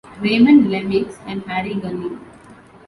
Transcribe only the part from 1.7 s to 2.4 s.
Gunning.